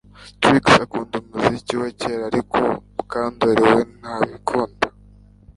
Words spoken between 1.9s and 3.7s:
kera ariko Mukandoli